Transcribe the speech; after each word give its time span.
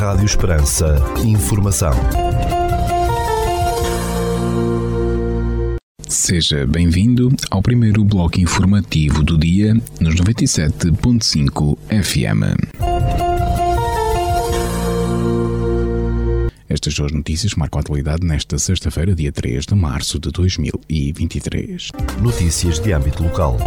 Rádio 0.00 0.24
Esperança. 0.24 0.96
Informação. 1.22 1.92
Seja 6.08 6.66
bem-vindo 6.66 7.28
ao 7.50 7.60
primeiro 7.60 8.02
bloco 8.02 8.40
informativo 8.40 9.22
do 9.22 9.36
dia 9.36 9.74
nos 10.00 10.14
97.5 10.14 11.76
FM. 12.02 12.80
Estas 16.66 16.94
duas 16.94 17.12
notícias 17.12 17.54
marcam 17.54 17.80
a 17.80 17.82
atualidade 17.82 18.26
nesta 18.26 18.58
sexta-feira, 18.58 19.14
dia 19.14 19.30
3 19.30 19.66
de 19.66 19.74
março 19.74 20.18
de 20.18 20.30
2023. 20.30 21.90
Notícias 22.22 22.78
de 22.78 22.94
âmbito 22.94 23.22
local. 23.22 23.58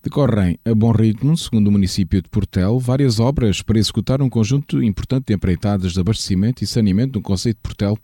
Decorrem 0.00 0.56
a 0.64 0.72
bom 0.74 0.92
ritmo, 0.92 1.36
segundo 1.36 1.66
o 1.68 1.72
município 1.72 2.22
de 2.22 2.28
Portel, 2.28 2.78
várias 2.78 3.18
obras 3.18 3.62
para 3.62 3.80
executar 3.80 4.22
um 4.22 4.30
conjunto 4.30 4.80
importante 4.80 5.26
de 5.26 5.34
empreitadas 5.34 5.92
de 5.92 6.00
abastecimento 6.00 6.62
e 6.62 6.68
saneamento 6.68 7.18
no 7.18 7.22
Conceito 7.22 7.56
de 7.56 7.62
Portel, 7.62 7.98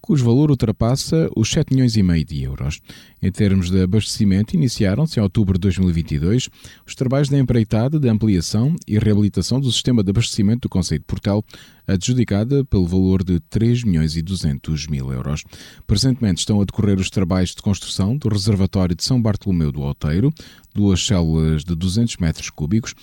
cujo 0.00 0.24
valor 0.24 0.50
ultrapassa 0.50 1.30
os 1.36 1.50
7 1.50 1.72
milhões 1.72 1.96
e 1.96 2.02
meio 2.02 2.24
de 2.24 2.42
euros. 2.42 2.80
Em 3.22 3.30
termos 3.30 3.70
de 3.70 3.82
abastecimento, 3.82 4.54
iniciaram-se 4.54 5.18
em 5.18 5.22
outubro 5.22 5.58
de 5.58 5.60
2022 5.60 6.48
os 6.86 6.94
trabalhos 6.94 7.28
de 7.28 7.36
empreitada 7.36 7.98
de 7.98 8.08
ampliação 8.08 8.74
e 8.86 8.98
reabilitação 8.98 9.60
do 9.60 9.70
sistema 9.70 10.02
de 10.02 10.10
abastecimento 10.10 10.62
do 10.62 10.68
Conceito 10.68 11.04
de 11.14 11.30
adjudicada 11.86 12.64
pelo 12.64 12.86
valor 12.86 13.22
de 13.22 13.40
3 13.40 13.84
milhões 13.84 14.16
e 14.16 14.22
200 14.22 14.86
mil 14.86 15.12
euros. 15.12 15.44
Presentemente 15.86 16.38
estão 16.38 16.60
a 16.60 16.64
decorrer 16.64 16.98
os 16.98 17.10
trabalhos 17.10 17.54
de 17.54 17.62
construção 17.62 18.16
do 18.16 18.28
reservatório 18.28 18.94
de 18.94 19.04
São 19.04 19.20
Bartolomeu 19.20 19.72
do 19.72 19.82
Alteiro, 19.82 20.32
duas 20.74 21.04
células 21.04 21.64
de 21.64 21.74
200 21.74 22.16
metros 22.18 22.48
cúbicos, 22.50 22.94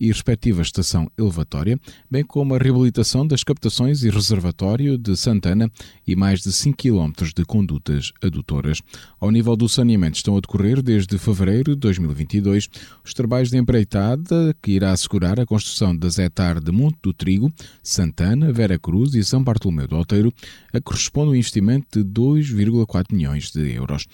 e 0.00 0.08
respectiva 0.08 0.62
estação 0.62 1.10
elevatória, 1.18 1.78
bem 2.10 2.24
como 2.24 2.54
a 2.54 2.58
reabilitação 2.58 3.26
das 3.26 3.42
captações 3.42 4.02
e 4.02 4.10
reservatório 4.10 4.96
de 4.96 5.16
Santana 5.16 5.70
e 6.06 6.14
mais 6.14 6.40
de 6.42 6.52
5 6.52 6.76
km 6.76 7.12
de 7.34 7.44
condutas 7.44 8.12
adutoras. 8.22 8.80
Ao 9.20 9.30
nível 9.30 9.56
do 9.56 9.68
saneamento 9.68 10.16
estão 10.16 10.36
a 10.36 10.40
decorrer 10.40 10.82
desde 10.82 11.18
fevereiro 11.18 11.74
de 11.74 11.80
2022 11.80 12.68
os 13.04 13.14
trabalhos 13.14 13.50
de 13.50 13.56
empreitada 13.56 14.54
que 14.62 14.72
irá 14.72 14.92
assegurar 14.92 15.40
a 15.40 15.46
construção 15.46 15.96
da 15.96 16.08
Zetar 16.08 16.60
de 16.60 16.70
Monte 16.70 16.98
do 17.02 17.12
Trigo, 17.12 17.52
Santana, 17.82 18.52
Vera 18.52 18.78
Cruz 18.78 19.14
e 19.14 19.24
São 19.24 19.42
Bartolomeu 19.42 19.88
do 19.88 19.96
Alteiro, 19.96 20.32
a 20.72 20.78
que 20.78 20.82
corresponde 20.82 21.30
um 21.30 21.34
investimento 21.34 22.02
de 22.02 22.10
2,4 22.10 23.12
milhões 23.12 23.50
de 23.50 23.72
euros. 23.72 24.06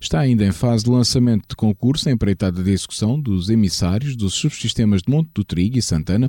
Está 0.00 0.20
ainda 0.20 0.44
em 0.44 0.52
fase 0.52 0.84
de 0.84 0.90
lançamento 0.90 1.48
de 1.50 1.56
concurso 1.56 2.08
a 2.08 2.12
empreitada 2.12 2.62
de 2.62 2.70
execução 2.70 3.20
dos 3.20 3.50
emissários 3.50 4.16
dos 4.16 4.34
subsistemas 4.34 5.02
de 5.02 5.12
Monte 5.12 5.29
do 5.34 5.44
e 5.78 5.82
Santana, 5.82 6.28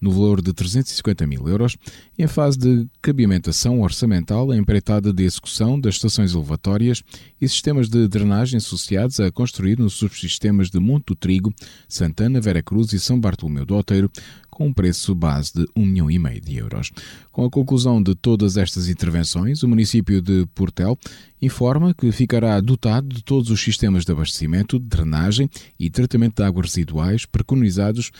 no 0.00 0.10
valor 0.10 0.40
de 0.40 0.52
350 0.52 1.26
mil 1.26 1.48
euros, 1.48 1.76
em 2.18 2.26
fase 2.26 2.58
de 2.58 2.86
cabimentação 3.02 3.80
orçamental 3.80 4.52
empreitada 4.54 5.12
de 5.12 5.24
execução 5.24 5.78
das 5.78 5.94
estações 5.94 6.34
elevatórias 6.34 7.02
e 7.40 7.48
sistemas 7.48 7.88
de 7.88 8.06
drenagem 8.08 8.58
associados 8.58 9.18
a 9.20 9.30
construir 9.30 9.78
nos 9.78 9.94
subsistemas 9.94 10.70
de 10.70 10.78
Monte 10.78 11.06
do 11.06 11.16
Trigo, 11.16 11.52
Santana, 11.88 12.40
Vera 12.40 12.62
Cruz 12.62 12.92
e 12.92 13.00
São 13.00 13.18
Bartolomeu 13.18 13.66
do 13.66 13.74
Alteiro, 13.74 14.10
com 14.50 14.66
um 14.66 14.72
preço 14.72 15.14
base 15.14 15.52
de 15.54 15.66
1 15.76 15.86
milhão 15.86 16.10
e 16.10 16.18
meio 16.18 16.40
de 16.40 16.56
euros. 16.56 16.90
Com 17.30 17.44
a 17.44 17.50
conclusão 17.50 18.02
de 18.02 18.14
todas 18.16 18.56
estas 18.56 18.88
intervenções, 18.88 19.62
o 19.62 19.68
município 19.68 20.20
de 20.20 20.46
Portel 20.52 20.98
informa 21.40 21.94
que 21.94 22.10
ficará 22.10 22.60
dotado 22.60 23.14
de 23.14 23.22
todos 23.22 23.50
os 23.50 23.60
sistemas 23.60 24.04
de 24.04 24.10
abastecimento, 24.10 24.78
drenagem 24.80 25.48
e 25.78 25.88
tratamento 25.88 26.36
de 26.36 26.42
águas 26.42 26.66
residuais 26.74 27.24
preconizados 27.24 28.10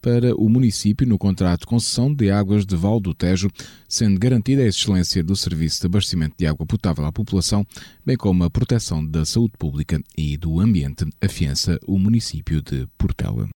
para 0.00 0.34
o 0.34 0.48
município 0.48 1.06
no 1.06 1.18
contrato 1.18 1.60
de 1.60 1.66
concessão 1.66 2.12
de 2.12 2.30
águas 2.30 2.64
de 2.64 2.76
Val 2.76 3.00
do 3.00 3.14
Tejo, 3.14 3.50
sendo 3.88 4.18
garantida 4.18 4.62
a 4.62 4.66
excelência 4.66 5.22
do 5.22 5.34
serviço 5.36 5.80
de 5.80 5.86
abastecimento 5.86 6.34
de 6.38 6.46
água 6.46 6.66
potável 6.66 7.04
à 7.04 7.12
população, 7.12 7.66
bem 8.04 8.16
como 8.16 8.44
a 8.44 8.50
proteção 8.50 9.04
da 9.04 9.24
saúde 9.24 9.54
pública 9.58 10.00
e 10.16 10.36
do 10.36 10.60
ambiente, 10.60 11.06
afiança 11.20 11.78
o 11.86 11.98
município 11.98 12.62
de 12.62 12.86
Portela. 12.96 13.48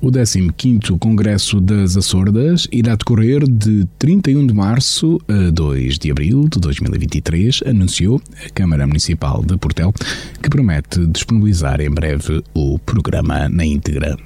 O 0.00 0.10
15º 0.10 0.98
Congresso 0.98 1.58
das 1.58 1.96
Açordas 1.96 2.68
irá 2.70 2.94
decorrer 2.94 3.42
de 3.48 3.86
31 3.98 4.46
de 4.46 4.52
março 4.52 5.18
a 5.26 5.50
2 5.50 5.98
de 5.98 6.10
abril 6.10 6.46
de 6.48 6.60
2023, 6.60 7.62
anunciou 7.64 8.20
a 8.44 8.50
Câmara 8.50 8.86
Municipal 8.86 9.42
de 9.42 9.56
Portel, 9.56 9.94
que 10.42 10.50
promete 10.50 11.06
disponibilizar 11.06 11.80
em 11.80 11.90
breve 11.90 12.42
o 12.54 12.78
programa 12.78 13.48
na 13.48 13.64
íntegra. 13.64 14.16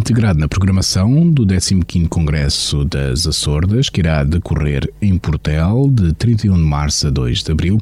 Integrado 0.00 0.40
na 0.40 0.48
programação 0.48 1.30
do 1.30 1.44
15º 1.44 2.08
Congresso 2.08 2.86
das 2.86 3.26
Açordas, 3.26 3.90
que 3.90 4.00
irá 4.00 4.24
decorrer 4.24 4.90
em 5.00 5.18
Portel 5.18 5.90
de 5.92 6.14
31 6.14 6.54
de 6.54 6.62
março 6.62 7.08
a 7.08 7.10
2 7.10 7.42
de 7.42 7.52
abril, 7.52 7.78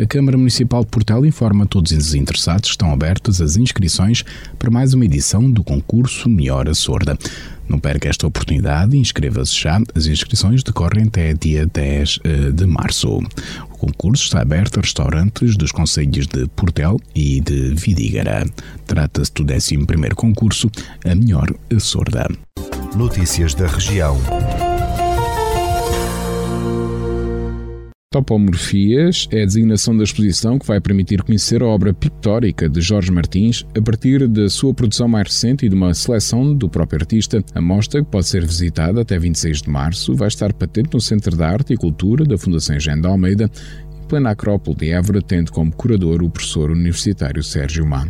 a 0.00 0.06
Câmara 0.06 0.38
Municipal 0.38 0.82
de 0.82 0.90
Portel 0.90 1.26
informa 1.26 1.64
a 1.64 1.66
todos 1.66 1.92
os 1.92 2.14
interessados 2.14 2.70
que 2.70 2.74
estão 2.74 2.90
abertas 2.90 3.42
as 3.42 3.56
inscrições 3.56 4.24
para 4.58 4.70
mais 4.70 4.94
uma 4.94 5.04
edição 5.04 5.50
do 5.50 5.62
concurso 5.62 6.26
Melhor 6.30 6.68
a 6.70 6.74
Sorda. 6.74 7.18
Não 7.68 7.78
perca 7.78 8.08
esta 8.08 8.26
oportunidade 8.26 8.96
e 8.96 9.00
inscreva-se 9.00 9.54
já. 9.54 9.78
As 9.94 10.06
inscrições 10.06 10.62
decorrem 10.62 11.04
até 11.04 11.34
dia 11.34 11.66
10 11.66 12.20
eh, 12.24 12.50
de 12.50 12.64
março. 12.64 13.20
O 13.80 13.86
concurso 13.86 14.24
está 14.24 14.40
aberto 14.40 14.78
a 14.78 14.82
restaurantes 14.82 15.56
dos 15.56 15.70
concelhos 15.70 16.26
de 16.26 16.46
Portel 16.48 17.00
e 17.14 17.40
de 17.40 17.74
Vidígara. 17.74 18.44
Trata-se 18.86 19.32
do 19.32 19.44
11 19.44 19.86
concurso 20.16 20.68
A 21.04 21.14
Melhor 21.14 21.48
Sorda. 21.78 22.28
Notícias 22.96 23.54
da 23.54 23.68
região. 23.68 24.18
Topomorfias 28.10 29.28
é 29.30 29.42
a 29.42 29.44
designação 29.44 29.94
da 29.94 30.02
exposição 30.02 30.58
que 30.58 30.66
vai 30.66 30.80
permitir 30.80 31.22
conhecer 31.22 31.62
a 31.62 31.66
obra 31.66 31.92
pictórica 31.92 32.66
de 32.66 32.80
Jorge 32.80 33.12
Martins 33.12 33.66
a 33.76 33.82
partir 33.82 34.26
da 34.26 34.48
sua 34.48 34.72
produção 34.72 35.06
mais 35.06 35.28
recente 35.28 35.66
e 35.66 35.68
de 35.68 35.74
uma 35.74 35.92
seleção 35.92 36.54
do 36.54 36.70
próprio 36.70 37.00
artista. 37.00 37.44
A 37.54 37.60
mostra, 37.60 38.02
que 38.02 38.10
pode 38.10 38.26
ser 38.26 38.46
visitada 38.46 39.02
até 39.02 39.18
26 39.18 39.60
de 39.60 39.68
março, 39.68 40.14
vai 40.14 40.28
estar 40.28 40.54
patente 40.54 40.88
no 40.94 41.02
Centro 41.02 41.36
de 41.36 41.42
Arte 41.42 41.74
e 41.74 41.76
Cultura 41.76 42.24
da 42.24 42.38
Fundação 42.38 42.78
de 42.78 42.88
Almeida, 43.06 43.50
em 44.02 44.08
plena 44.08 44.30
Acrópole 44.30 44.78
de 44.78 44.90
Évora, 44.90 45.20
tendo 45.20 45.52
como 45.52 45.70
curador 45.70 46.22
o 46.22 46.30
professor 46.30 46.70
universitário 46.70 47.42
Sérgio 47.42 47.84
Má. 47.84 48.08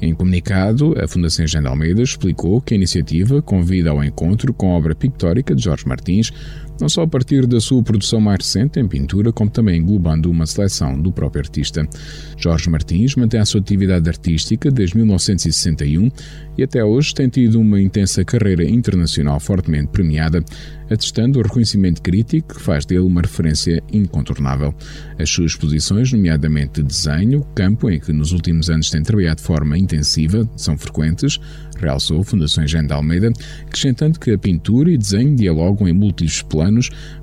Em 0.00 0.14
comunicado, 0.14 0.94
a 1.02 1.08
Fundação 1.08 1.44
de 1.44 1.56
Almeida 1.56 2.02
explicou 2.02 2.60
que 2.60 2.74
a 2.74 2.76
iniciativa 2.76 3.40
convida 3.40 3.90
ao 3.90 4.04
encontro 4.04 4.52
com 4.52 4.70
a 4.70 4.76
obra 4.76 4.94
pictórica 4.94 5.54
de 5.54 5.62
Jorge 5.64 5.88
Martins, 5.88 6.30
não 6.80 6.88
só 6.88 7.02
a 7.02 7.06
partir 7.06 7.46
da 7.46 7.60
sua 7.60 7.82
produção 7.82 8.20
mais 8.20 8.38
recente 8.38 8.80
em 8.80 8.88
pintura, 8.88 9.32
como 9.32 9.50
também 9.50 9.80
englobando 9.80 10.30
uma 10.30 10.46
seleção 10.46 11.00
do 11.00 11.12
próprio 11.12 11.42
artista. 11.42 11.88
Jorge 12.36 12.68
Martins 12.68 13.14
mantém 13.16 13.40
a 13.40 13.44
sua 13.44 13.60
atividade 13.60 14.08
artística 14.08 14.70
desde 14.70 14.96
1961 14.96 16.10
e 16.56 16.62
até 16.62 16.84
hoje 16.84 17.14
tem 17.14 17.28
tido 17.28 17.60
uma 17.60 17.80
intensa 17.80 18.24
carreira 18.24 18.64
internacional 18.64 19.40
fortemente 19.40 19.88
premiada, 19.88 20.44
atestando 20.88 21.38
o 21.38 21.42
reconhecimento 21.42 22.00
crítico 22.00 22.54
que 22.54 22.60
faz 22.60 22.84
dele 22.84 23.00
uma 23.00 23.20
referência 23.20 23.82
incontornável. 23.92 24.74
As 25.18 25.30
suas 25.30 25.52
exposições, 25.52 26.12
nomeadamente 26.12 26.80
de 26.80 26.88
desenho, 26.88 27.44
campo 27.54 27.90
em 27.90 27.98
que 27.98 28.12
nos 28.12 28.32
últimos 28.32 28.70
anos 28.70 28.90
tem 28.90 29.02
trabalhado 29.02 29.36
de 29.36 29.42
forma 29.42 29.76
intensiva, 29.76 30.48
são 30.56 30.78
frequentes, 30.78 31.40
realçou 31.78 32.22
Fundações 32.22 32.70
de 32.70 32.92
Almeida, 32.92 33.32
acrescentando 33.66 34.18
que 34.18 34.30
a 34.30 34.38
pintura 34.38 34.90
e 34.90 34.98
desenho 34.98 35.34
dialogam 35.34 35.88
em 35.88 35.92
múltiplos 35.92 36.42
planos, 36.42 36.63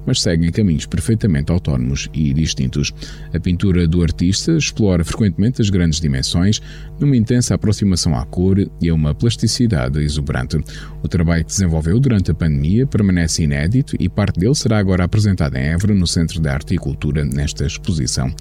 mas 0.05 0.21
seguem 0.21 0.51
caminhos 0.51 0.85
perfeitamente 0.85 1.51
autónomos 1.51 2.09
e 2.13 2.33
distintos. 2.33 2.93
A 3.33 3.39
pintura 3.39 3.87
do 3.87 4.01
artista 4.01 4.53
explora 4.53 5.03
frequentemente 5.03 5.61
as 5.61 5.69
grandes 5.69 5.99
dimensões, 5.99 6.61
numa 6.99 7.15
intensa 7.15 7.55
aproximação 7.55 8.15
à 8.15 8.25
cor 8.25 8.57
e 8.81 8.89
a 8.89 8.93
uma 8.93 9.13
plasticidade 9.15 9.99
exuberante. 9.99 10.57
O 11.03 11.07
trabalho 11.07 11.43
que 11.43 11.51
desenvolveu 11.51 11.99
durante 11.99 12.31
a 12.31 12.33
pandemia 12.33 12.85
permanece 12.85 13.43
inédito 13.43 13.95
e 13.99 14.07
parte 14.07 14.39
dele 14.39 14.55
será 14.55 14.77
agora 14.77 15.03
apresentado 15.03 15.55
em 15.55 15.69
Évora, 15.69 15.93
no 15.93 16.07
Centro 16.07 16.39
de 16.39 16.47
Arte 16.47 16.75
e 16.75 16.77
Cultura, 16.77 17.23
nesta 17.23 17.65
exposição. 17.65 18.33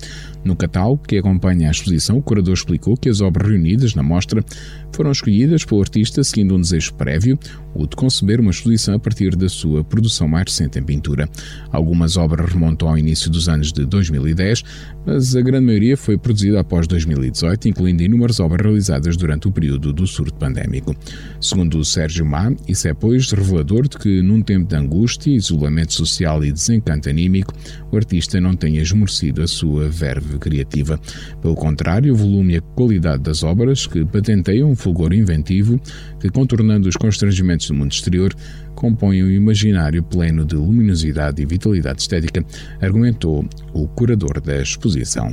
No 0.45 0.57
catálogo 0.57 1.03
que 1.07 1.19
acompanha 1.19 1.69
a 1.69 1.71
exposição, 1.71 2.19
o 2.19 2.23
curador 2.23 2.55
explicou 2.55 2.97
que 2.97 3.09
as 3.09 3.21
obras 3.21 3.49
reunidas 3.49 3.95
na 3.95 4.03
mostra 4.03 4.45
foram 4.93 5.13
escolhidas 5.13 5.65
pelo 5.65 5.81
artista 5.81 6.23
seguindo 6.25 6.55
um 6.55 6.61
desejo 6.61 6.95
prévio, 6.95 7.39
o 7.75 7.87
de 7.87 7.97
conceber 7.97 8.41
uma 8.41 8.51
exposição 8.51 8.95
a 8.95 8.99
partir 8.99 9.37
da 9.37 9.49
sua 9.49 9.85
produção 9.85 10.29
mais 10.29 10.45
recente 10.45 10.79
em 10.79 10.83
pintura. 10.83 11.29
Algumas 11.71 12.17
obras 12.17 12.53
remontam 12.53 12.89
ao 12.89 12.99
início 12.99 13.31
dos 13.31 13.49
anos 13.49 13.73
de 13.73 13.85
2010, 13.85 14.63
mas 15.07 15.35
a 15.35 15.41
grande 15.41 15.67
maioria 15.67 15.97
foi 15.97 16.19
produzida 16.19 16.61
após 16.61 16.87
2018, 16.87 17.69
incluindo 17.69 18.03
inúmeras 18.03 18.41
obras 18.41 18.65
realizadas 18.65 19.17
durante 19.17 19.49
o 19.49 19.53
período 19.53 19.93
do 19.93 20.07
surto 20.07 20.35
pandémico. 20.35 20.95
Segundo 21.41 21.85
Sérgio 21.85 22.25
Má, 22.25 22.53
isso 22.69 22.89
é, 22.89 22.95
pois, 22.95 23.31
revelador 23.31 23.89
de 23.89 23.97
que, 23.97 24.23
num 24.23 24.43
tempo 24.43 24.69
de 24.69 24.77
angústia, 24.77 25.31
isolamento 25.31 25.93
social 25.93 26.45
e 26.45 26.53
desencanto 26.53 27.09
anímico, 27.09 27.55
o 27.91 27.97
artista 27.97 28.41
não 28.41 28.55
tem 28.55 28.77
esmorecido 28.79 29.43
a 29.43 29.47
sua 29.47 29.89
verve 29.89 30.39
criativa. 30.39 31.01
Pelo 31.41 31.55
contrário, 31.55 32.13
o 32.13 32.17
volume 32.17 32.55
e 32.55 32.57
a 32.59 32.61
qualidade 32.61 33.23
das 33.23 33.43
obras, 33.43 33.87
que 33.87 34.05
patenteiam 34.05 34.71
um 34.71 34.77
fulgor 34.77 35.13
inventivo, 35.13 35.81
que 36.21 36.29
contornando 36.29 36.89
os 36.89 36.97
constrangimentos 36.97 37.60
do 37.69 37.75
mundo 37.75 37.93
exterior, 37.93 38.35
compõem 38.75 39.25
um 39.25 39.31
imaginário 39.31 40.03
pleno 40.03 40.45
de 40.45 40.55
luminosidade 40.55 41.43
e 41.43 41.47
vitalidade 41.47 42.03
estética, 42.03 42.45
argumentou 42.81 43.49
o 43.73 43.87
curador 43.89 44.41
da 44.41 44.61
exposição. 44.61 45.31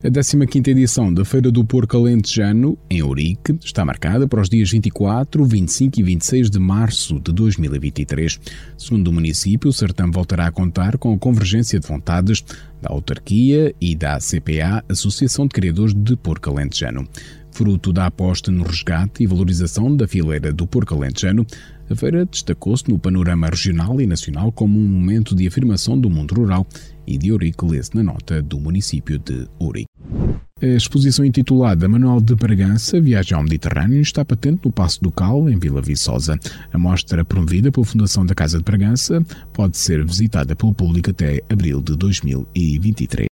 A 0.00 0.08
15ª 0.08 0.68
edição 0.68 1.12
da 1.12 1.24
Feira 1.24 1.50
do 1.50 1.64
Porco 1.64 1.96
Alentejano, 1.96 2.78
em 2.88 3.02
Ourique, 3.02 3.58
está 3.60 3.84
marcada 3.84 4.28
para 4.28 4.40
os 4.40 4.48
dias 4.48 4.70
24, 4.70 5.44
25 5.44 5.98
e 5.98 6.02
26 6.04 6.50
de 6.50 6.60
março 6.60 7.18
de 7.18 7.32
2023. 7.32 8.38
Segundo 8.76 9.08
o 9.08 9.12
município, 9.12 9.68
o 9.68 9.72
certame 9.72 10.12
voltará 10.12 10.46
a 10.46 10.52
contar 10.52 10.98
com 10.98 11.12
a 11.12 11.18
convergência 11.18 11.80
de 11.80 11.88
vontades 11.88 12.44
da 12.80 12.90
autarquia 12.92 13.74
e 13.80 13.96
da 13.96 14.18
CPA, 14.18 14.84
Associação 14.88 15.48
de 15.48 15.54
Criadores 15.54 15.92
de 15.92 16.16
Porco 16.16 16.48
Alentejano. 16.48 17.04
Fruto 17.50 17.92
da 17.92 18.06
aposta 18.06 18.52
no 18.52 18.62
resgate 18.62 19.24
e 19.24 19.26
valorização 19.26 19.96
da 19.96 20.06
fileira 20.06 20.52
do 20.52 20.64
porco 20.64 20.94
alentejano, 20.94 21.44
a 21.90 21.94
feira 21.94 22.24
destacou-se 22.24 22.88
no 22.88 22.98
panorama 22.98 23.48
regional 23.48 24.00
e 24.00 24.06
nacional 24.06 24.52
como 24.52 24.78
um 24.78 24.86
momento 24.86 25.34
de 25.34 25.46
afirmação 25.46 25.98
do 25.98 26.10
mundo 26.10 26.34
rural 26.34 26.66
e 27.06 27.16
de 27.16 27.32
Ourique 27.32 27.64
lê-se 27.64 27.94
na 27.94 28.02
nota 28.02 28.42
do 28.42 28.60
município 28.60 29.18
de 29.18 29.46
Ourique. 29.58 29.88
A 30.60 30.66
exposição 30.66 31.24
intitulada 31.24 31.88
Manual 31.88 32.20
de 32.20 32.34
Bragança, 32.34 33.00
Viagem 33.00 33.36
ao 33.36 33.44
Mediterrâneo, 33.44 34.00
está 34.00 34.24
patente 34.24 34.62
no 34.64 34.72
Passo 34.72 35.00
do 35.00 35.10
Cal, 35.12 35.48
em 35.48 35.56
Vila 35.56 35.80
Viçosa. 35.80 36.36
A 36.72 36.78
mostra, 36.78 37.24
promovida 37.24 37.70
pela 37.70 37.86
Fundação 37.86 38.26
da 38.26 38.34
Casa 38.34 38.58
de 38.58 38.64
Bragança, 38.64 39.24
pode 39.52 39.78
ser 39.78 40.04
visitada 40.04 40.56
pelo 40.56 40.74
público 40.74 41.10
até 41.10 41.40
abril 41.48 41.80
de 41.80 41.96
2023. 41.96 43.28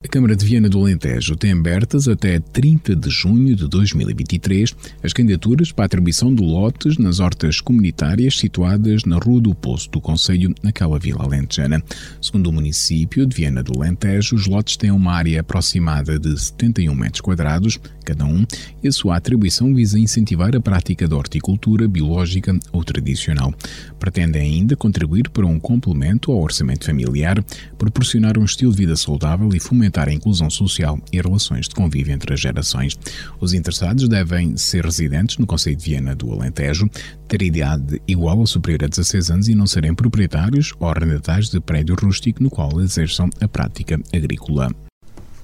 A 0.00 0.06
Câmara 0.06 0.36
de 0.36 0.46
Viana 0.46 0.68
do 0.68 0.78
Alentejo 0.78 1.34
tem 1.34 1.50
abertas 1.50 2.06
até 2.06 2.38
30 2.38 2.94
de 2.94 3.10
junho 3.10 3.56
de 3.56 3.66
2023 3.66 4.72
as 5.02 5.12
candidaturas 5.12 5.72
para 5.72 5.86
a 5.86 5.86
atribuição 5.86 6.32
de 6.32 6.40
lotes 6.40 6.96
nas 6.98 7.18
hortas 7.18 7.60
comunitárias 7.60 8.38
situadas 8.38 9.02
na 9.04 9.18
Rua 9.18 9.40
do 9.40 9.56
Poço 9.56 9.90
do 9.90 10.00
Conselho, 10.00 10.54
naquela 10.62 11.00
vila 11.00 11.24
alentejana. 11.24 11.82
Segundo 12.22 12.46
o 12.46 12.52
município 12.52 13.26
de 13.26 13.34
Viana 13.34 13.60
do 13.60 13.76
Alentejo, 13.76 14.36
os 14.36 14.46
lotes 14.46 14.76
têm 14.76 14.92
uma 14.92 15.14
área 15.14 15.40
aproximada 15.40 16.16
de 16.16 16.38
71 16.38 16.94
metros 16.94 17.20
quadrados 17.20 17.80
cada 18.04 18.24
um 18.24 18.46
e 18.82 18.88
a 18.88 18.92
sua 18.92 19.16
atribuição 19.16 19.74
visa 19.74 19.98
incentivar 19.98 20.54
a 20.56 20.60
prática 20.60 21.06
da 21.08 21.16
horticultura 21.16 21.88
biológica 21.88 22.56
ou 22.72 22.84
tradicional. 22.84 23.52
Pretende 23.98 24.38
ainda 24.38 24.76
contribuir 24.76 25.28
para 25.28 25.44
um 25.44 25.58
complemento 25.58 26.32
ao 26.32 26.40
orçamento 26.40 26.86
familiar, 26.86 27.44
proporcionar 27.76 28.38
um 28.38 28.44
estilo 28.44 28.70
de 28.70 28.78
vida 28.78 28.96
saudável 28.96 29.50
e 29.52 29.60
fomentar 29.60 29.87
fomentar 29.88 30.08
a 30.08 30.12
inclusão 30.12 30.50
social 30.50 30.98
e 31.12 31.20
relações 31.20 31.66
de 31.66 31.74
convívio 31.74 32.12
entre 32.12 32.34
as 32.34 32.40
gerações. 32.40 32.96
Os 33.40 33.54
interessados 33.54 34.08
devem 34.08 34.56
ser 34.56 34.84
residentes 34.84 35.38
no 35.38 35.46
Conselho 35.46 35.76
de 35.76 35.84
Viena 35.84 36.14
do 36.14 36.30
Alentejo, 36.32 36.88
ter 37.26 37.42
idade 37.42 38.00
igual 38.06 38.38
ou 38.38 38.46
superior 38.46 38.84
a 38.84 38.86
16 38.86 39.30
anos 39.30 39.48
e 39.48 39.54
não 39.54 39.66
serem 39.66 39.94
proprietários 39.94 40.74
ou 40.78 40.88
arrendatários 40.88 41.50
de 41.50 41.58
prédio 41.60 41.96
rústico 42.00 42.42
no 42.42 42.50
qual 42.50 42.80
exerçam 42.80 43.30
a 43.40 43.48
prática 43.48 43.98
agrícola. 44.14 44.70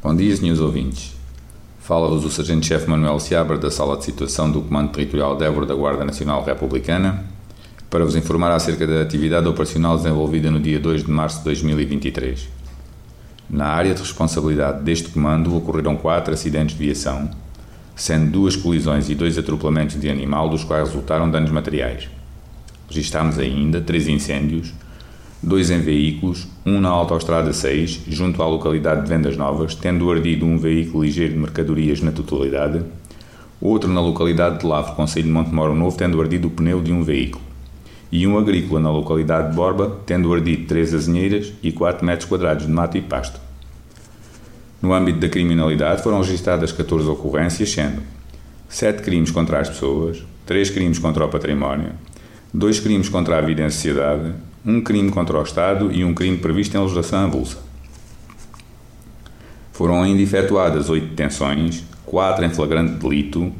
Bom 0.03 0.15
dia, 0.15 0.37
senhores 0.37 0.61
ouvintes. 0.61 1.15
Fala-vos 1.79 2.25
o 2.25 2.31
Sargento-Chefe 2.31 2.89
Manuel 2.89 3.19
Seabra 3.19 3.59
da 3.59 3.71
Sala 3.71 3.97
de 3.97 4.05
Situação 4.05 4.51
do 4.51 4.63
Comando 4.63 4.93
Territorial 4.93 5.37
de 5.37 5.45
Évora 5.45 5.67
da 5.67 5.75
Guarda 5.75 6.05
Nacional 6.05 6.45
Republicana 6.45 7.25
para 7.91 8.05
vos 8.05 8.17
informar 8.17 8.53
acerca 8.53 8.87
da 8.87 9.03
atividade 9.03 9.47
operacional 9.47 9.97
desenvolvida 9.97 10.51
no 10.51 10.61
dia 10.61 10.81
2 10.81 11.05
de 11.05 11.11
março 11.11 11.39
de 11.39 11.45
2023. 11.45 12.54
Na 13.49 13.67
área 13.67 13.95
de 13.95 14.01
responsabilidade 14.01 14.83
deste 14.83 15.11
comando 15.11 15.55
ocorreram 15.57 15.97
quatro 15.97 16.33
acidentes 16.33 16.77
de 16.77 16.85
viação, 16.85 17.31
sendo 17.95 18.31
duas 18.31 18.57
colisões 18.57 19.09
e 19.09 19.15
dois 19.15 19.39
atropelamentos 19.39 20.01
de 20.01 20.09
animal, 20.09 20.49
dos 20.49 20.65
quais 20.65 20.89
resultaram 20.89 21.31
danos 21.31 21.51
materiais. 21.51 22.09
Registámos 22.89 23.39
ainda 23.39 23.81
três 23.81 24.09
incêndios, 24.09 24.73
dois 25.43 25.71
em 25.71 25.81
veículos, 25.81 26.49
um 26.65 26.81
na 26.81 26.89
Autostrada 26.89 27.53
6, 27.53 28.03
junto 28.09 28.43
à 28.43 28.47
localidade 28.47 29.03
de 29.03 29.09
Vendas 29.09 29.37
Novas, 29.37 29.75
tendo 29.75 30.11
ardido 30.11 30.47
um 30.47 30.59
veículo 30.59 31.05
ligeiro 31.05 31.35
de 31.35 31.39
mercadorias 31.39 32.01
na 32.01 32.13
totalidade, 32.13 32.83
outro 33.61 33.93
na 33.93 34.01
localidade 34.01 34.61
de 34.61 34.67
Lavre, 34.67 34.95
Conselho 34.95 35.27
de 35.27 35.33
Montemoro 35.33 35.75
Novo, 35.75 35.97
tendo 35.97 36.21
ardido 36.21 36.49
o 36.49 36.51
pneu 36.51 36.81
de 36.81 36.93
um 36.93 37.03
veículo, 37.03 37.45
e 38.15 38.29
um 38.29 38.39
agrícola 38.39 38.79
na 38.79 38.93
localidade 38.93 39.51
de 39.51 39.57
Borba, 39.57 39.99
tendo 40.07 40.33
ardido 40.33 40.69
três 40.69 40.95
azinheiras 40.95 41.53
e 41.61 41.73
4 41.73 42.07
metros 42.07 42.29
quadrados 42.29 42.65
de 42.65 42.71
mato 42.71 42.97
e 42.97 43.03
pasto. 43.03 43.41
No 44.81 44.95
âmbito 44.95 45.19
da 45.19 45.29
criminalidade 45.29 46.01
foram 46.01 46.21
registradas 46.21 46.71
14 46.71 47.09
ocorrências, 47.09 47.73
sendo 47.73 48.03
7 48.69 49.03
crimes 49.03 49.33
contra 49.33 49.59
as 49.59 49.69
pessoas, 49.69 50.23
3 50.47 50.71
crimes 50.71 51.01
contra 51.01 51.25
o 51.25 51.29
património, 51.29 51.91
2 52.55 52.79
crimes 52.79 53.09
contra 53.09 53.37
a 53.37 53.41
vida 53.41 53.63
em 53.63 53.71
sociedade, 53.71 54.33
um 54.65 54.81
crime 54.81 55.11
contra 55.11 55.37
o 55.37 55.43
Estado 55.43 55.91
e 55.91 56.05
um 56.05 56.15
crime 56.15 56.39
previsto 56.39 56.77
em 56.77 56.81
legislação 56.81 57.25
avulsa. 57.25 57.59
Foram 59.73 60.01
ainda 60.01 60.23
efetuadas 60.23 60.89
8 60.89 61.05
detenções, 61.09 61.83
4 62.07 62.45
em 62.45 62.51
flagrante 62.51 62.93
delito, 62.93 63.53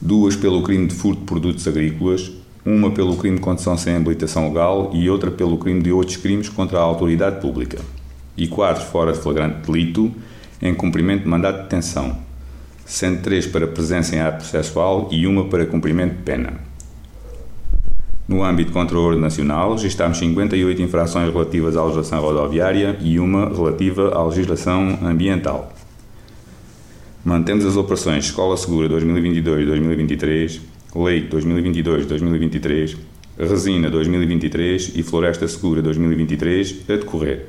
duas 0.00 0.34
pelo 0.34 0.64
crime 0.64 0.88
de 0.88 0.94
furto 0.96 1.20
de 1.20 1.26
produtos 1.26 1.68
agrícolas, 1.68 2.32
uma 2.64 2.90
pelo 2.90 3.16
crime 3.16 3.36
de 3.36 3.42
condução 3.42 3.76
sem 3.76 3.96
habilitação 3.96 4.48
legal 4.48 4.90
e 4.94 5.08
outra 5.10 5.30
pelo 5.30 5.58
crime 5.58 5.82
de 5.82 5.92
outros 5.92 6.16
crimes 6.16 6.48
contra 6.48 6.78
a 6.78 6.82
autoridade 6.82 7.40
pública, 7.40 7.78
e 8.36 8.48
quatro 8.48 8.84
fora 8.84 9.12
de 9.12 9.18
flagrante 9.18 9.70
delito 9.70 10.10
em 10.62 10.74
cumprimento 10.74 11.24
de 11.24 11.28
mandato 11.28 11.56
de 11.56 11.62
detenção, 11.64 12.16
sendo 12.86 13.22
três 13.22 13.46
para 13.46 13.66
presença 13.66 14.16
em 14.16 14.20
ato 14.20 14.38
processual 14.38 15.08
e 15.10 15.26
uma 15.26 15.44
para 15.44 15.66
cumprimento 15.66 16.16
de 16.16 16.22
pena. 16.22 16.54
No 18.26 18.42
âmbito 18.42 18.72
contra 18.72 18.98
o 18.98 19.02
ordem 19.02 19.20
nacional, 19.20 19.72
registámos 19.72 20.16
58 20.16 20.80
infrações 20.80 21.30
relativas 21.30 21.76
à 21.76 21.82
legislação 21.82 22.22
rodoviária 22.22 22.96
e 23.02 23.18
uma 23.18 23.50
relativa 23.50 24.14
à 24.14 24.24
legislação 24.24 24.98
ambiental. 25.02 25.70
Mantemos 27.22 27.66
as 27.66 27.76
operações 27.76 28.24
Escola 28.24 28.56
Segura 28.56 28.88
2022-2023, 28.88 30.60
Leite 30.94 31.34
2022-2023, 31.34 32.96
Resina 33.36 33.90
2023 33.90 34.92
e 34.94 35.02
Floresta 35.02 35.48
Segura 35.48 35.82
2023 35.82 36.82
a 36.88 36.92
decorrer. 36.96 37.46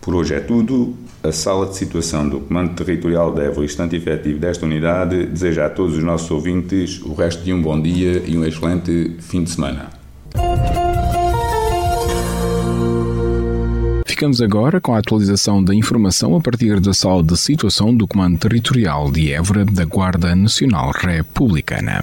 Por 0.00 0.16
hoje 0.16 0.34
é 0.34 0.40
tudo. 0.40 0.94
A 1.22 1.32
sala 1.32 1.66
de 1.66 1.76
situação 1.76 2.28
do 2.28 2.40
Comando 2.40 2.74
Territorial 2.74 3.32
de 3.32 3.40
Évora, 3.40 3.64
instante 3.64 3.96
efetivo 3.96 4.38
desta 4.38 4.66
unidade, 4.66 5.24
deseja 5.26 5.66
a 5.66 5.70
todos 5.70 5.96
os 5.96 6.02
nossos 6.02 6.30
ouvintes 6.30 7.00
o 7.02 7.14
resto 7.14 7.42
de 7.42 7.52
um 7.52 7.62
bom 7.62 7.80
dia 7.80 8.22
e 8.26 8.36
um 8.36 8.44
excelente 8.44 9.16
fim 9.20 9.44
de 9.44 9.50
semana. 9.50 10.03
Ficamos 14.14 14.40
agora 14.40 14.80
com 14.80 14.94
a 14.94 14.98
atualização 15.00 15.62
da 15.62 15.74
informação 15.74 16.36
a 16.36 16.40
partir 16.40 16.78
da 16.78 16.94
sala 16.94 17.20
de 17.20 17.36
situação 17.36 17.92
do 17.92 18.06
Comando 18.06 18.38
Territorial 18.38 19.10
de 19.10 19.32
Évora 19.32 19.64
da 19.64 19.84
Guarda 19.84 20.36
Nacional 20.36 20.92
Republicana. 20.92 22.00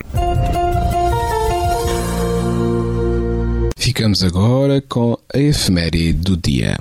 Ficamos 3.78 4.26
agora 4.26 4.82
com 4.82 5.18
a 5.34 5.38
efeméride 5.38 6.12
do 6.12 6.36
dia. 6.36 6.76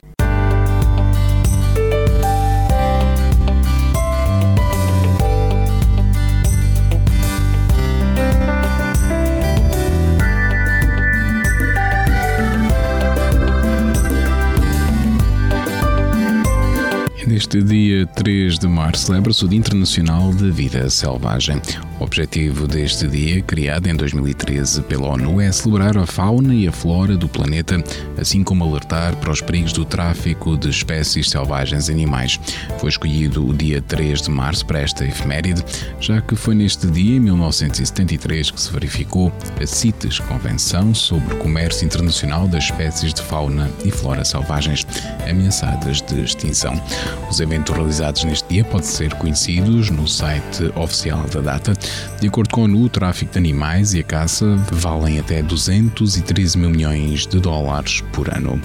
Neste 17.41 17.63
dia 17.63 18.07
3 18.07 18.59
de 18.59 18.69
março 18.69 19.07
celebra-se 19.07 19.43
o 19.47 19.49
Dia 19.49 19.59
Internacional 19.59 20.31
da 20.35 20.51
Vida 20.51 20.91
Selvagem. 20.91 21.59
O 22.01 22.05
objetivo 22.05 22.67
deste 22.67 23.07
dia, 23.07 23.43
criado 23.43 23.87
em 23.87 23.95
2013 23.95 24.81
pela 24.85 25.09
ONU, 25.09 25.39
é 25.39 25.53
celebrar 25.53 25.99
a 25.99 26.07
fauna 26.07 26.55
e 26.55 26.67
a 26.67 26.73
flora 26.73 27.15
do 27.15 27.29
planeta, 27.29 27.77
assim 28.19 28.43
como 28.43 28.65
alertar 28.65 29.15
para 29.17 29.31
os 29.31 29.43
perigos 29.43 29.75
do 29.75 29.85
tráfico 29.85 30.57
de 30.57 30.71
espécies 30.71 31.29
selvagens 31.29 31.91
e 31.91 31.93
animais. 31.93 32.41
Foi 32.79 32.89
escolhido 32.89 33.47
o 33.47 33.53
dia 33.53 33.83
3 33.83 34.23
de 34.23 34.31
março 34.31 34.65
para 34.65 34.81
esta 34.81 35.05
efeméride, 35.05 35.63
já 36.01 36.23
que 36.23 36.35
foi 36.35 36.55
neste 36.55 36.87
dia, 36.87 37.17
em 37.17 37.21
1973, 37.21 38.51
que 38.51 38.61
se 38.61 38.73
verificou 38.73 39.31
a 39.61 39.67
CITES, 39.67 40.21
Convenção 40.21 40.95
sobre 40.95 41.35
o 41.35 41.37
Comércio 41.37 41.85
Internacional 41.85 42.49
das 42.49 42.65
Espécies 42.65 43.13
de 43.13 43.21
Fauna 43.21 43.71
e 43.85 43.91
Flora 43.91 44.25
Selvagens 44.25 44.87
ameaçadas 45.29 46.01
de 46.01 46.19
extinção. 46.23 46.83
Os 47.31 47.41
eventos 47.41 47.75
realizados 47.75 48.25
neste 48.25 48.49
dia 48.49 48.65
podem 48.65 48.87
ser 48.87 49.13
conhecidos 49.15 49.91
no 49.91 50.09
site 50.09 50.73
oficial 50.77 51.27
da 51.29 51.43
data. 51.43 51.75
De 52.21 52.29
acordo 52.29 52.51
com 52.51 52.63
a 52.63 52.65
ONU, 52.65 52.85
o 52.85 52.89
tráfico 52.89 53.33
de 53.33 53.39
animais 53.39 53.95
e 53.95 54.01
a 54.01 54.05
caça 54.05 54.57
valem 54.73 55.19
até 55.19 55.43
213 55.43 56.59
mil 56.59 56.71
milhões 56.71 57.27
de 57.27 57.41
dólares 57.41 58.03
por 58.13 58.29
ano. 58.35 58.61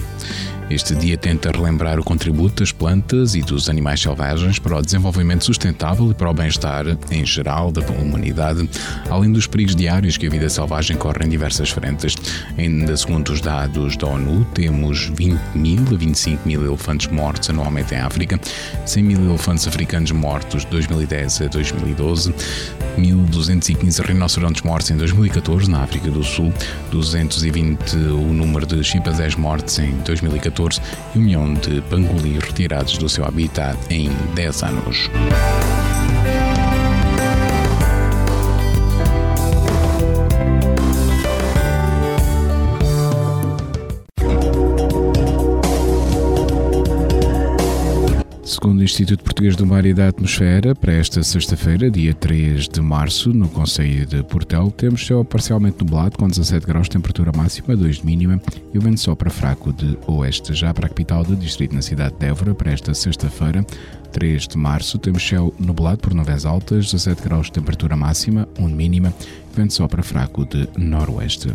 Este 0.68 0.96
dia 0.96 1.16
tenta 1.16 1.52
relembrar 1.52 2.00
o 2.00 2.02
contributo 2.02 2.56
das 2.56 2.72
plantas 2.72 3.36
e 3.36 3.40
dos 3.40 3.70
animais 3.70 4.00
selvagens 4.00 4.58
para 4.58 4.76
o 4.76 4.82
desenvolvimento 4.82 5.44
sustentável 5.44 6.10
e 6.10 6.14
para 6.14 6.28
o 6.28 6.34
bem-estar 6.34 6.84
em 7.08 7.24
geral 7.24 7.70
da 7.70 7.80
humanidade, 7.92 8.68
além 9.08 9.30
dos 9.30 9.46
perigos 9.46 9.76
diários 9.76 10.16
que 10.16 10.26
a 10.26 10.30
vida 10.30 10.48
selvagem 10.48 10.96
corre 10.96 11.24
em 11.24 11.28
diversas 11.28 11.70
frentes. 11.70 12.16
Ainda 12.58 12.96
segundo 12.96 13.28
os 13.28 13.40
dados 13.40 13.96
da 13.96 14.08
ONU, 14.08 14.44
temos 14.54 15.08
20 15.14 15.38
mil 15.54 15.82
a 15.92 15.96
25 15.96 16.48
mil 16.48 16.66
elefantes 16.66 17.06
mortos 17.06 17.48
anualmente 17.48 17.94
em 17.94 17.98
África, 17.98 18.40
100 18.84 19.04
mil 19.04 19.24
elefantes 19.24 19.68
africanos 19.68 20.10
mortos 20.10 20.64
de 20.64 20.70
2010 20.72 21.42
a 21.42 21.46
2012, 21.46 22.34
1.215 22.98 24.04
rinocerontes 24.04 24.62
mortos 24.62 24.90
em 24.90 24.96
2014 24.96 25.70
na 25.70 25.84
África 25.84 26.10
do 26.10 26.24
Sul, 26.24 26.52
220 26.90 27.96
o 27.96 28.34
número 28.34 28.66
de 28.66 28.82
chimpanzés 28.82 29.36
mortos 29.36 29.78
em 29.78 29.92
2014 29.98 30.55
e 31.14 31.18
um 31.18 31.22
milhão 31.22 31.54
de 31.54 31.80
pangolim 31.82 32.38
retirados 32.38 32.96
do 32.98 33.08
seu 33.08 33.24
habitat 33.24 33.78
em 33.90 34.10
10 34.34 34.62
anos. 34.62 35.10
Segundo 48.66 48.82
Instituto 48.82 49.22
Português 49.22 49.54
do 49.54 49.64
Mar 49.64 49.86
e 49.86 49.94
da 49.94 50.08
Atmosfera, 50.08 50.74
para 50.74 50.92
esta 50.92 51.22
sexta-feira, 51.22 51.88
dia 51.88 52.12
3 52.12 52.68
de 52.68 52.80
março, 52.80 53.32
no 53.32 53.48
Conselho 53.48 54.04
de 54.04 54.24
Portel, 54.24 54.72
temos 54.72 55.06
céu 55.06 55.24
parcialmente 55.24 55.76
nublado, 55.78 56.18
com 56.18 56.26
17 56.26 56.66
graus, 56.66 56.88
temperatura 56.88 57.30
máxima, 57.32 57.76
2 57.76 57.98
de 57.98 58.04
mínima, 58.04 58.42
e 58.74 58.76
o 58.76 58.80
vento 58.80 58.98
sopra 58.98 59.30
fraco 59.30 59.72
de 59.72 59.96
oeste. 60.08 60.52
Já 60.52 60.74
para 60.74 60.86
a 60.86 60.88
capital 60.88 61.22
do 61.22 61.36
distrito, 61.36 61.76
na 61.76 61.80
cidade 61.80 62.16
de 62.18 62.26
Évora, 62.26 62.56
para 62.56 62.72
esta 62.72 62.92
sexta-feira, 62.92 63.64
3 64.10 64.48
de 64.48 64.58
março, 64.58 64.98
temos 64.98 65.22
céu 65.22 65.54
nublado 65.60 65.98
por 65.98 66.12
nuvens 66.12 66.44
altas, 66.44 66.86
17 66.86 67.22
graus, 67.22 67.48
temperatura 67.50 67.96
máxima, 67.96 68.48
1 68.58 68.66
de 68.66 68.74
mínima, 68.74 69.14
vento 69.54 69.74
sopra 69.74 70.02
fraco 70.02 70.44
de 70.44 70.68
noroeste. 70.76 71.54